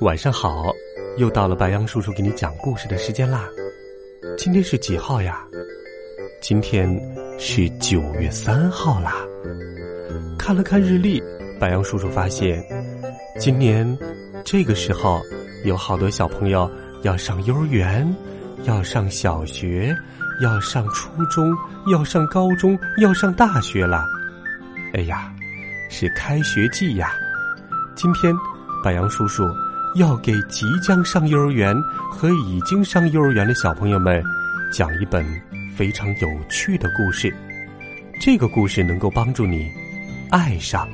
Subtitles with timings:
[0.00, 0.72] 晚上好！
[1.16, 3.48] 又到了白羊叔叔给你讲故事的时间啦。
[4.36, 5.44] 今天是几号呀？
[6.40, 6.88] 今天
[7.36, 9.16] 是九月三号啦。
[10.38, 11.20] 看了看日历，
[11.58, 12.64] 白羊叔叔发现，
[13.40, 13.98] 今年
[14.44, 15.20] 这个时候
[15.64, 16.70] 有好多小朋友
[17.02, 18.08] 要上幼儿园，
[18.62, 19.92] 要上小学，
[20.40, 21.52] 要上初中，
[21.90, 24.04] 要上高中，要上大学了。
[24.94, 25.34] 哎呀，
[25.90, 27.10] 是开学季呀！
[27.96, 28.32] 今天。
[28.80, 29.42] 白羊叔叔
[29.96, 31.74] 要给即将上幼儿园
[32.10, 34.22] 和已经上幼儿园的小朋友们
[34.72, 35.24] 讲一本
[35.76, 37.34] 非常有趣的故事。
[38.20, 39.70] 这个故事能够帮助你
[40.30, 40.88] 爱上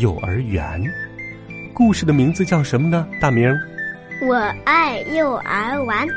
[0.00, 0.82] 幼儿园。
[1.72, 3.06] 故事的名字叫什么呢？
[3.20, 3.54] 大明？
[4.22, 6.08] 我爱幼儿园。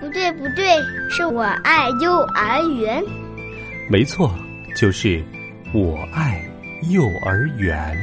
[0.00, 0.76] 不对，不对，
[1.10, 3.02] 是我爱幼儿园。
[3.88, 4.32] 没错，
[4.76, 5.24] 就是
[5.72, 6.40] 我爱
[6.90, 7.96] 幼儿园。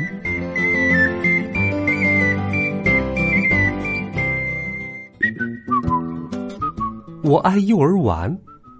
[7.23, 8.38] 我爱幼儿园。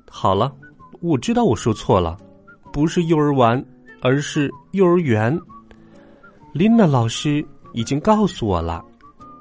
[0.10, 0.54] 好了，
[1.00, 2.18] 我知道我说错了，
[2.74, 3.66] 不是幼儿园，
[4.02, 5.40] 而是幼儿园。
[6.52, 8.84] 琳娜老师已经告诉我了，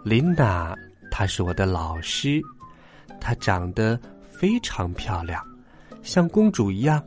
[0.05, 0.73] 琳娜
[1.11, 2.41] 她是我的老师，
[3.21, 3.99] 她长得
[4.31, 5.45] 非常漂亮，
[6.05, 7.03] 像公主一样，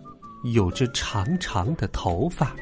[0.54, 2.54] 有着长长的头发。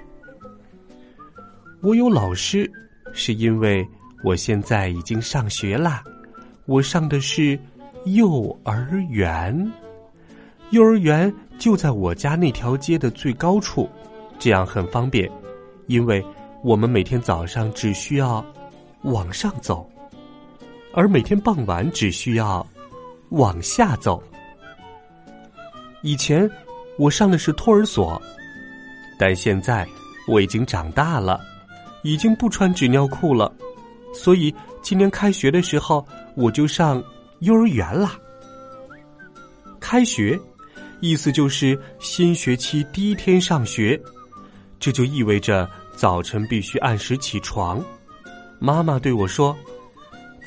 [1.81, 2.71] 我有老师，
[3.13, 3.83] 是因为
[4.23, 6.03] 我现在已经上学啦，
[6.67, 7.59] 我上的是。
[8.05, 9.71] 幼儿园，
[10.71, 13.89] 幼儿园就在我家那条街的最高处，
[14.37, 15.31] 这样很方便，
[15.87, 16.23] 因为
[16.63, 18.45] 我们每天早上只需要
[19.03, 19.89] 往上走，
[20.93, 22.65] 而每天傍晚只需要
[23.29, 24.21] 往下走。
[26.01, 26.49] 以前
[26.97, 28.21] 我上的是托儿所，
[29.17, 29.87] 但现在
[30.27, 31.39] 我已经长大了，
[32.03, 33.49] 已经不穿纸尿裤了，
[34.13, 37.01] 所以今年开学的时候我就上。
[37.43, 38.17] 幼儿园啦，
[39.77, 40.39] 开学，
[41.01, 44.01] 意思就是新学期第一天上学，
[44.79, 47.83] 这就意味着早晨必须按时起床。
[48.59, 49.53] 妈妈对我说：“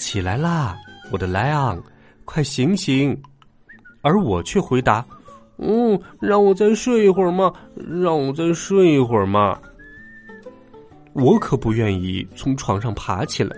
[0.01, 0.75] 起来啦，
[1.13, 1.79] 我的莱昂，
[2.25, 3.15] 快醒醒！”
[4.01, 5.05] 而我却回答
[5.61, 9.61] ：“嗯，让我再睡一会儿嘛，让我再睡一会儿嘛。”
[11.13, 13.55] 我可不愿意从床上爬起来，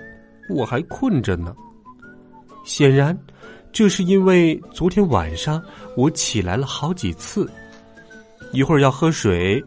[0.51, 1.55] 我还困着呢。
[2.69, 3.19] 显然，
[3.73, 5.61] 这是因为昨天晚上
[5.97, 7.51] 我起来了好几次，
[8.53, 9.65] 一会儿要喝水，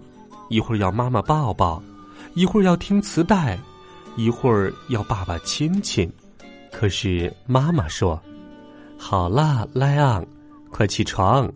[0.49, 1.81] 一会儿要妈妈抱抱，
[2.35, 3.57] 一会儿要听磁带，
[4.17, 6.07] 一会儿要爸爸亲亲。
[6.71, 8.21] 可是妈妈说
[8.99, 10.23] ：“好啦，莱昂，
[10.69, 11.51] 快起床，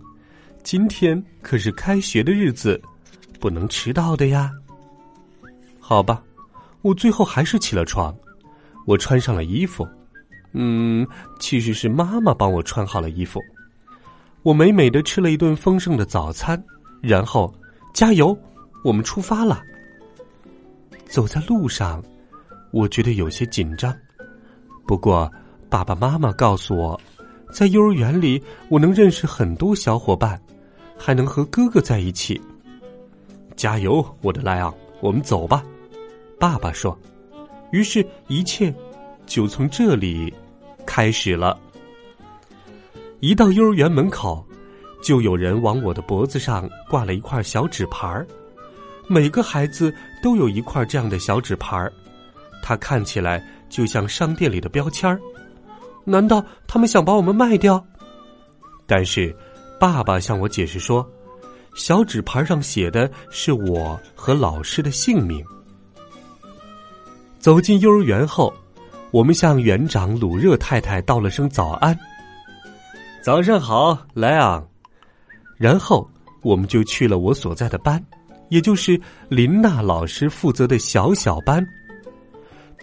[0.63, 2.81] 今天可是开学的日子，
[3.39, 4.49] 不能迟到的呀。”
[5.79, 6.23] 好吧，
[6.81, 8.13] 我最后还是起了床，
[8.87, 9.87] 我穿上了衣服。
[10.57, 11.05] 嗯，
[11.37, 13.41] 其实是妈妈帮我穿好了衣服。
[14.41, 16.61] 我美美的吃了一顿丰盛的早餐，
[17.01, 17.53] 然后
[17.93, 18.37] 加油，
[18.83, 19.61] 我们出发了。
[21.05, 22.01] 走在路上，
[22.71, 23.93] 我觉得有些紧张。
[24.87, 25.29] 不过
[25.69, 26.99] 爸爸妈妈告诉我，
[27.51, 30.39] 在幼儿园里我能认识很多小伙伴，
[30.97, 32.39] 还能和哥哥在一起。
[33.57, 35.63] 加油，我的莱昂，我们走吧。
[36.39, 36.97] 爸爸说。
[37.71, 38.73] 于是，一切
[39.25, 40.33] 就从这里。
[40.95, 41.59] 开始了，
[43.19, 44.41] 一到幼儿园门口，
[45.03, 48.25] 就有人往我的脖子上挂了一块小纸牌儿。
[49.05, 51.91] 每个孩子都有一块这样的小纸牌儿，
[52.63, 55.19] 它看起来就像商店里的标签儿。
[56.05, 57.85] 难道他们想把我们卖掉？
[58.87, 59.35] 但是，
[59.77, 61.05] 爸爸向我解释说，
[61.75, 65.45] 小纸牌上写的是我和老师的姓名。
[67.37, 68.53] 走进幼儿园后。
[69.15, 71.97] 我们向园长鲁热太太道了声早安。
[73.21, 74.61] 早上好，莱昂。
[75.57, 76.05] 然后
[76.41, 78.03] 我们就去了我所在的班，
[78.49, 81.65] 也就是林娜老师负责的小小班。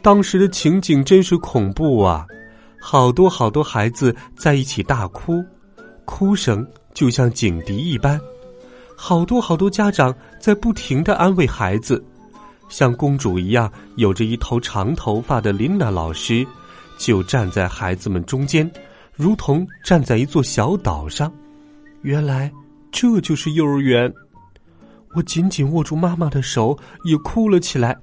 [0.03, 2.25] 当时的情景真是恐怖啊！
[2.81, 5.45] 好多好多孩子在一起大哭，
[6.07, 8.19] 哭声就像警笛一般。
[8.97, 12.03] 好多好多家长在不停的安慰孩子。
[12.73, 16.45] 像公主一样有着一头长头发的琳娜老师，
[16.97, 18.69] 就站在孩子们中间，
[19.15, 21.31] 如同站在一座小岛上。
[22.01, 22.51] 原来
[22.91, 24.11] 这就是幼儿园。
[25.15, 26.75] 我紧紧握住妈妈的手，
[27.05, 27.95] 也哭了起来。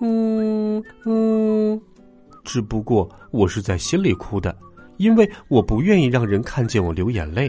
[0.00, 1.80] 嗯嗯，
[2.44, 4.54] 只不过我是在心里哭的，
[4.96, 7.48] 因为我不愿意让人看见我流眼泪。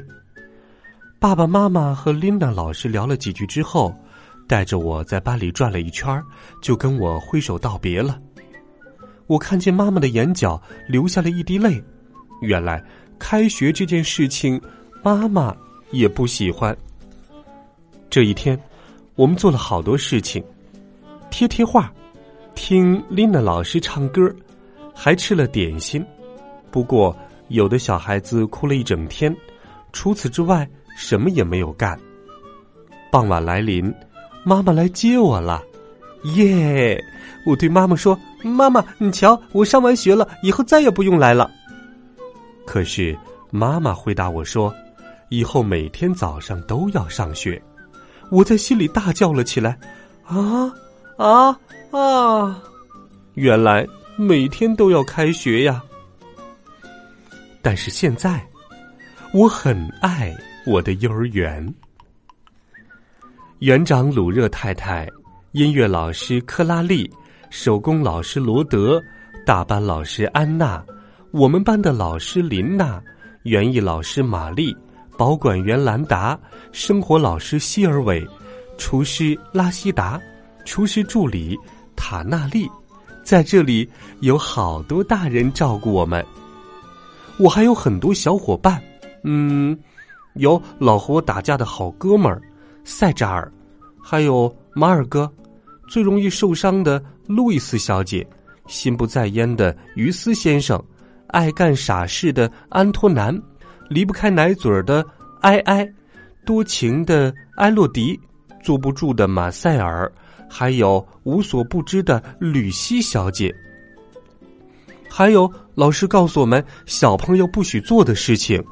[1.20, 3.92] 爸爸妈妈和琳娜老师聊了几句之后，
[4.48, 6.24] 带着我在班里转了一圈，
[6.62, 8.20] 就跟我挥手道别了。
[9.28, 11.84] 我看见妈妈的眼角流下了一滴泪，
[12.42, 12.84] 原来
[13.20, 14.60] 开学这件事情，
[15.04, 15.56] 妈妈
[15.92, 16.76] 也不喜欢。
[18.10, 18.58] 这一天，
[19.16, 20.44] 我们做了好多事情，
[21.30, 21.94] 贴贴画，
[22.56, 24.34] 听琳娜老师唱歌，
[24.96, 26.04] 还吃了点心。
[26.72, 27.16] 不过，
[27.50, 29.36] 有的小孩子哭了一整天，
[29.92, 30.68] 除此之外。
[31.00, 31.96] 什么也没有干。
[33.12, 33.94] 傍晚来临，
[34.48, 35.62] 妈妈来接我了，
[36.36, 37.04] 耶！
[37.46, 41.52] 我对妈妈说：“妈妈，你瞧，我上完学了，以后再也不用来了。”
[42.66, 43.14] 可是
[43.52, 44.74] 妈妈回答我说
[45.28, 47.62] ：“以后每天早上都要上学。”
[48.32, 49.78] 我在心里大叫了起来
[50.24, 50.72] ：“啊
[51.18, 51.60] 啊
[51.92, 52.64] 啊！
[53.34, 53.86] 原来
[54.16, 55.84] 每天都要开学呀！”
[57.62, 58.42] 但是现在，
[59.34, 60.34] 我很爱。
[60.66, 61.74] 我的幼儿园，
[63.60, 65.10] 园长鲁热太太，
[65.54, 67.12] 音乐老师克拉丽，
[67.50, 69.02] 手工老师罗德，
[69.48, 70.86] 大班老师安娜，
[71.32, 73.02] 我们班的老师琳娜，
[73.44, 74.78] 园艺老师玛丽，
[75.18, 76.40] 保管员兰达，
[76.72, 78.24] 生活老师希尔伟，
[78.78, 80.22] 厨师拉希达，
[80.64, 81.58] 厨师助理
[81.96, 82.70] 塔纳利，
[83.24, 83.90] 在这里
[84.20, 86.24] 有好多大人照顾我们。
[87.40, 88.80] 我还有很多小伙伴，
[89.24, 89.76] 嗯。
[90.36, 92.40] 有老和我打架的好哥们儿
[92.90, 93.52] 塞扎尔，
[94.02, 95.30] 还有马尔哥，
[95.90, 98.26] 最容易受伤的路易斯小姐，
[98.66, 100.82] 心不在焉的于斯先生，
[101.28, 103.38] 爱干傻事的安托南，
[103.90, 105.06] 离不开奶嘴儿的
[105.42, 105.86] 埃埃，
[106.46, 108.18] 多情的埃洛迪，
[108.64, 110.10] 坐不住的马塞尔，
[110.50, 113.54] 还有无所不知的吕西小姐。
[115.10, 118.64] 还有老师告诉我们小朋友不许做的事情。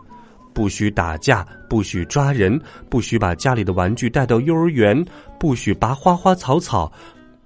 [0.56, 2.58] 不许打架，不许抓人，
[2.90, 5.06] 不许把家里的玩具带到幼儿园，
[5.38, 6.90] 不许拔花花草草，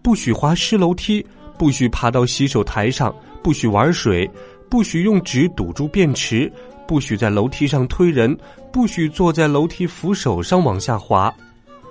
[0.03, 1.25] 不许滑湿楼梯，
[1.57, 4.29] 不许爬到洗手台上，不许玩水，
[4.69, 6.51] 不许用纸堵住便池，
[6.87, 8.37] 不许在楼梯上推人，
[8.71, 11.33] 不许坐在楼梯扶手上往下滑。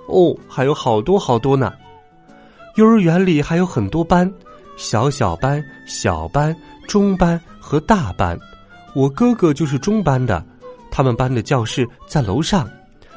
[0.07, 1.73] 哦，还有好多好多呢。
[2.77, 4.31] 幼儿园里还有很多班，
[4.77, 6.55] 小小班、小班、
[6.87, 8.39] 中班和大班。
[8.95, 10.41] 我哥哥就是中班的。
[10.91, 12.69] 他们班的教室在楼上，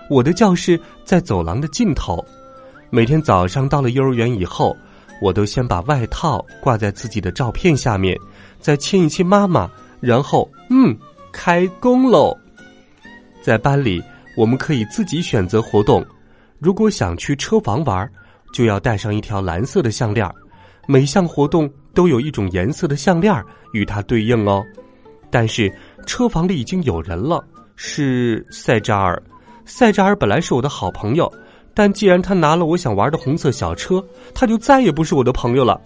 [0.09, 2.25] 我的教室在走廊的尽头。
[2.91, 4.77] 每天早上到了幼儿园以后，
[5.21, 8.17] 我都先把外套挂在自己的照片下面，
[8.61, 9.71] 再亲一亲妈妈，
[10.01, 10.97] 然后嗯，
[11.33, 12.37] 开工喽。
[13.41, 14.03] 在班里，
[14.37, 16.05] 我们可以自己选择活动。
[16.59, 18.09] 如果想去车房玩，
[18.53, 20.31] 就要带上一条蓝色的项链。
[20.87, 23.35] 每项活动都有一种颜色的项链
[23.73, 24.63] 与它对应哦。
[25.31, 25.73] 但是
[26.07, 27.43] 车房里已经有人了。
[27.85, 29.21] 是塞扎尔，
[29.65, 31.31] 塞扎尔本来是我的好朋友，
[31.75, 34.03] 但既然他拿了我想玩的红色小车，
[34.33, 35.81] 他就再也不是我的朋友了。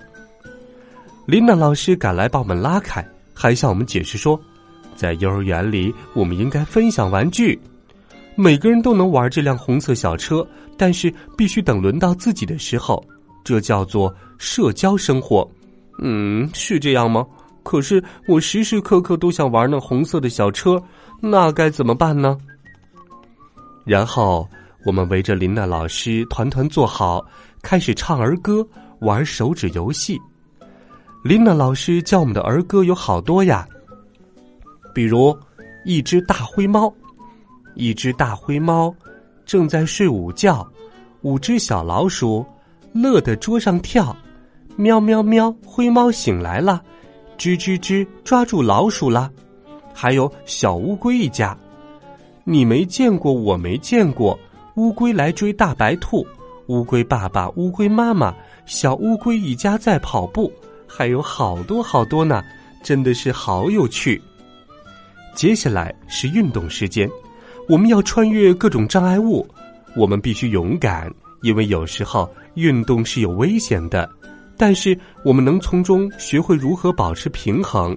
[1.25, 3.03] 琳娜老师赶来把我们拉开，
[3.33, 4.39] 还向我们解释说，
[4.95, 7.59] 在幼儿园里我们应该分享玩具，
[8.35, 13.03] 每个人都能玩这辆红色小车，但是必须等轮到自己的时候，
[13.43, 15.51] 这叫做社交生活。
[16.03, 17.27] 嗯，是这样吗？
[17.67, 20.81] 可是我时时刻刻都想玩那红色的小车。
[21.21, 22.39] 那该怎么办呢？
[23.85, 24.49] 然后
[24.85, 27.27] 我们围着林娜老师团团坐好，
[27.63, 28.65] 开始唱儿歌、
[29.01, 30.17] 玩手指游戏。
[31.25, 33.67] 林娜老师教我们的儿歌有好多呀，
[34.95, 35.37] 比如
[35.85, 36.93] 一只大灰猫，
[37.75, 38.95] 一只大灰猫
[39.45, 40.65] 正在睡午觉，
[41.23, 42.47] 五只小老鼠
[42.93, 44.17] 乐得桌上跳，
[44.77, 46.81] 喵喵喵，灰猫醒来了，
[47.39, 49.31] 吱吱吱，抓住老鼠了。
[49.93, 51.57] 还有小乌龟一家，
[52.45, 54.39] 你没见过，我没见过。
[54.75, 56.27] 乌龟来追大白兔，
[56.67, 58.35] 乌龟爸爸、乌龟妈妈、
[58.67, 60.53] 小乌龟一家在跑步，
[60.87, 62.45] 还有好多好多呢，
[62.83, 64.21] 真的是好有趣。
[65.35, 67.09] 接下来是运动时间，
[67.69, 69.47] 我们要穿越各种障碍物，
[69.97, 74.07] 我们必须勇敢，因为有时候运动是有危险的，
[74.57, 77.97] 但是我们能从中学会如何保持平衡。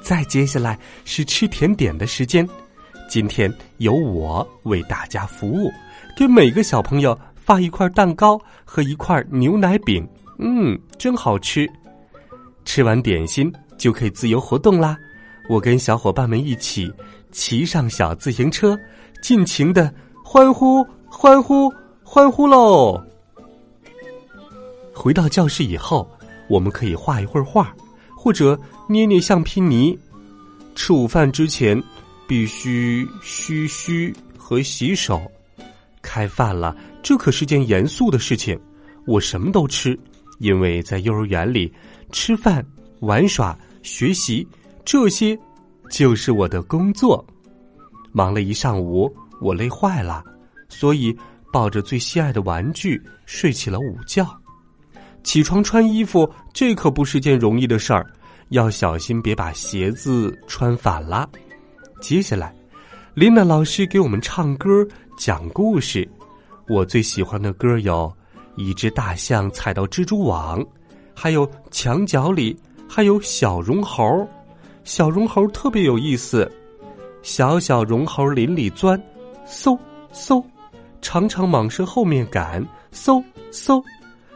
[0.00, 2.48] 再接下来是吃甜点的时间，
[3.08, 5.70] 今天由我为大家服务，
[6.16, 10.06] 给每个小朋友发一块蛋糕和一块牛奶饼，
[10.38, 11.68] 嗯，真好吃。
[12.64, 14.96] 吃完点心就可以自由活动啦，
[15.48, 16.92] 我跟小伙伴们一起
[17.32, 18.78] 骑上小自行车，
[19.22, 19.92] 尽情的
[20.22, 21.72] 欢呼、欢呼、
[22.04, 23.02] 欢呼喽！
[24.98, 26.10] 回到教室以后，
[26.48, 27.72] 我们可以画一会儿画，
[28.16, 29.96] 或者捏捏橡皮泥。
[30.74, 31.80] 吃午饭之前，
[32.26, 35.22] 必须嘘嘘和洗手。
[36.02, 38.58] 开饭了，这可是件严肃的事情。
[39.06, 39.96] 我什么都吃，
[40.40, 41.72] 因为在幼儿园里，
[42.10, 42.66] 吃饭、
[42.98, 44.44] 玩耍、学习，
[44.84, 45.38] 这些
[45.92, 47.24] 就是我的工作。
[48.10, 49.08] 忙了一上午，
[49.40, 50.24] 我累坏了，
[50.68, 51.16] 所以
[51.52, 54.28] 抱着最心爱的玩具睡起了午觉。
[55.22, 58.06] 起床穿衣服，这可不是件容易的事儿，
[58.48, 61.28] 要小心别把鞋子穿反了。
[62.00, 62.54] 接下来，
[63.14, 64.86] 琳娜老师给我们唱歌、
[65.18, 66.08] 讲故事。
[66.68, 68.10] 我最喜欢的歌有
[68.62, 70.60] 《一只大象踩到蜘蛛网》，
[71.14, 72.54] 还有《墙角里》，
[72.88, 74.04] 还有《小绒猴》。
[74.84, 76.50] 小绒猴特别有意思，
[77.22, 78.98] 小小绒猴林里钻，
[79.46, 79.78] 嗖
[80.14, 80.42] 嗖，
[81.02, 83.22] 长长蟒蛇后面赶，嗖
[83.52, 83.82] 嗖。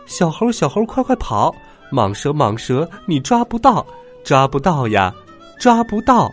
[0.06, 1.54] 小猴，小猴，快快跑！
[1.90, 3.86] 蟒蛇，蟒蛇，你抓不到，
[4.24, 5.14] 抓不到呀，
[5.58, 6.30] 抓不到！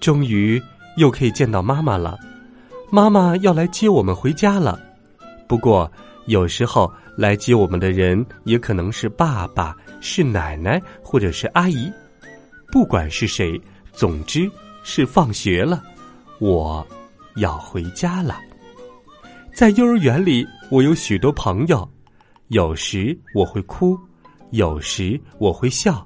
[0.00, 0.60] 终于
[0.96, 2.18] 又可以见到妈妈了，
[2.90, 4.80] 妈妈要来接我们回家了。
[5.46, 5.90] 不过
[6.26, 11.92] 有时候来接我们的人也可能是爸爸、是奶奶或者是阿姨，
[12.72, 13.60] 不管是谁，
[13.92, 14.50] 总之
[14.82, 15.82] 是放学了，
[16.38, 16.86] 我
[17.36, 18.38] 要回家了。
[19.54, 21.88] 在幼儿园里，我有许多朋友。
[22.48, 23.96] 有时我会哭，
[24.50, 26.04] 有时我会笑。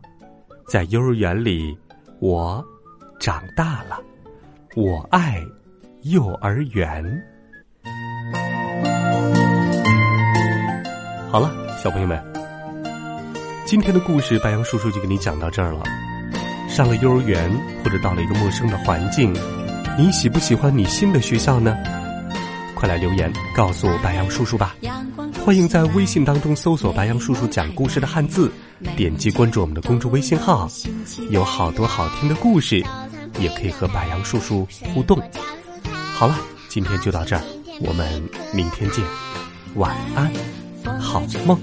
[0.69, 1.75] 在幼儿园里，
[2.21, 2.63] 我
[3.19, 3.99] 长大了。
[4.77, 5.43] 我爱
[6.03, 7.03] 幼儿园。
[11.31, 11.51] 好了，
[11.83, 12.23] 小朋友们，
[13.65, 15.83] 今天的故事白杨叔叔就给你讲到这儿了。
[16.69, 17.51] 上了幼儿园，
[17.83, 19.35] 或者到了一个陌生的环境，
[19.99, 21.75] 你喜不喜欢你新的学校呢？
[22.79, 24.77] 快来留言告诉白杨叔叔吧。
[25.45, 28.53] 欢迎在微信当中搜索“白杨叔叔讲故事”的汉字，
[28.97, 30.69] 点击关注我们的公众微信号，
[31.31, 32.81] 有好多好听的故事，
[33.41, 35.21] 也可以和白杨叔叔互动。
[36.15, 37.43] 好了，今天就到这儿，
[37.81, 38.23] 我们
[38.55, 39.05] 明天见，
[39.75, 40.31] 晚安，
[41.01, 41.59] 好梦，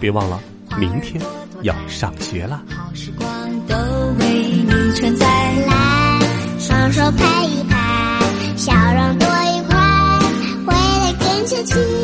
[0.00, 0.40] 别忘了
[0.78, 1.22] 明天
[1.60, 2.62] 要上学了。
[2.74, 3.28] 好时光
[3.66, 3.76] 都
[4.18, 4.26] 为
[4.64, 5.26] 你存在，
[6.58, 9.43] 双手拍一拍，笑容多。
[11.46, 12.03] 下去。